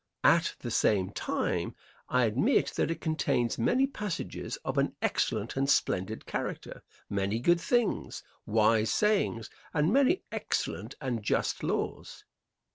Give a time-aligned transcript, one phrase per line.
[0.23, 1.75] At the same time,
[2.09, 7.61] I admit that it contains many passages of an excellent and splendid character many good
[7.61, 12.23] things, wise sayings, and many excellent and just laws.